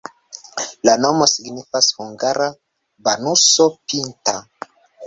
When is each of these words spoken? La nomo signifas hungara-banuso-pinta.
La 0.89 0.95
nomo 1.01 1.27
signifas 1.33 1.91
hungara-banuso-pinta. 1.99 4.39